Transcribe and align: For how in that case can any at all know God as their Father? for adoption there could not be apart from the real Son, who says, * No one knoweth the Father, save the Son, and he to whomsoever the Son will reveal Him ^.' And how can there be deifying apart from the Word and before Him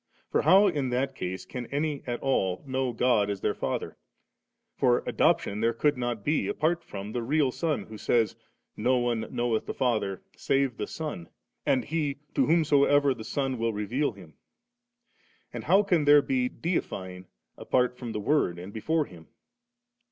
For 0.31 0.41
how 0.41 0.65
in 0.65 0.89
that 0.89 1.13
case 1.13 1.45
can 1.45 1.67
any 1.67 2.01
at 2.07 2.19
all 2.21 2.63
know 2.65 2.91
God 2.91 3.29
as 3.29 3.41
their 3.41 3.53
Father? 3.53 3.97
for 4.75 5.03
adoption 5.05 5.61
there 5.61 5.73
could 5.75 5.95
not 5.95 6.25
be 6.25 6.47
apart 6.47 6.83
from 6.83 7.11
the 7.11 7.21
real 7.21 7.51
Son, 7.51 7.83
who 7.83 7.99
says, 7.99 8.35
* 8.57 8.69
No 8.75 8.97
one 8.97 9.27
knoweth 9.29 9.67
the 9.67 9.75
Father, 9.75 10.23
save 10.35 10.77
the 10.77 10.87
Son, 10.87 11.29
and 11.67 11.85
he 11.85 12.17
to 12.33 12.47
whomsoever 12.47 13.13
the 13.13 13.23
Son 13.23 13.59
will 13.59 13.73
reveal 13.73 14.13
Him 14.13 14.29
^.' 14.31 14.33
And 15.53 15.65
how 15.65 15.83
can 15.83 16.05
there 16.05 16.23
be 16.23 16.49
deifying 16.49 17.27
apart 17.55 17.95
from 17.95 18.11
the 18.11 18.19
Word 18.19 18.57
and 18.57 18.73
before 18.73 19.05
Him 19.05 19.27